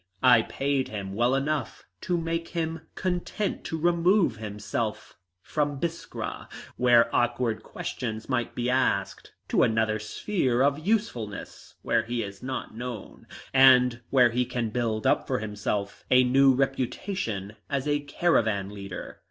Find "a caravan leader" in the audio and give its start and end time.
17.87-19.19